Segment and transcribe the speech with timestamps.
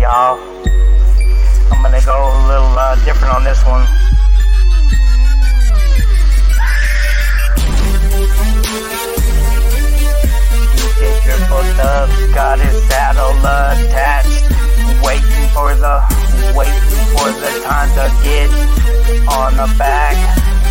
[0.00, 0.38] Y'all.
[1.72, 3.86] I'm gonna go a little uh, different on this one.
[11.00, 14.44] Get your foot up, got his saddle attached.
[15.02, 16.02] Waiting for the,
[16.54, 18.50] waiting for the time to get
[19.32, 20.16] on the back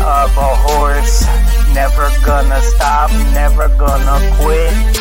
[0.00, 1.26] of a horse.
[1.74, 4.99] Never gonna stop, never gonna quit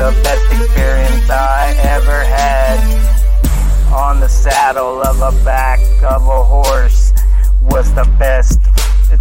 [0.00, 2.80] the best experience I ever had.
[3.92, 7.12] On the saddle of a back of a horse
[7.60, 8.60] was the best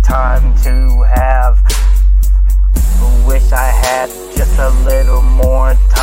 [0.03, 1.59] time to have.
[3.27, 5.98] Wish I had just a little more time.